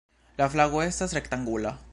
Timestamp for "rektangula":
1.19-1.79